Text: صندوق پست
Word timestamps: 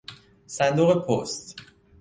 صندوق 0.47 1.05
پست 1.07 1.55